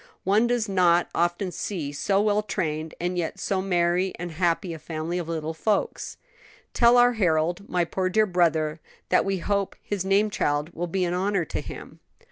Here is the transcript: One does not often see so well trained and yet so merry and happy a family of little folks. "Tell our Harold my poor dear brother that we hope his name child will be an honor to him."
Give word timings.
One 0.23 0.47
does 0.47 0.67
not 0.67 1.11
often 1.13 1.51
see 1.51 1.91
so 1.91 2.19
well 2.19 2.41
trained 2.41 2.95
and 2.99 3.19
yet 3.19 3.39
so 3.39 3.61
merry 3.61 4.15
and 4.17 4.31
happy 4.31 4.73
a 4.73 4.79
family 4.79 5.19
of 5.19 5.29
little 5.29 5.53
folks. 5.53 6.17
"Tell 6.73 6.97
our 6.97 7.13
Harold 7.13 7.69
my 7.69 7.85
poor 7.85 8.09
dear 8.09 8.25
brother 8.25 8.79
that 9.09 9.25
we 9.25 9.37
hope 9.37 9.75
his 9.79 10.03
name 10.03 10.31
child 10.31 10.73
will 10.73 10.87
be 10.87 11.05
an 11.05 11.13
honor 11.13 11.45
to 11.45 11.61
him." 11.61 11.99